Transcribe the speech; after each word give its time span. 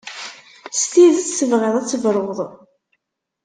S 0.79 0.81
tidet 0.91 1.29
tebɣiḍ 1.39 1.75
ad 1.77 1.85
tebruḍ? 1.87 2.39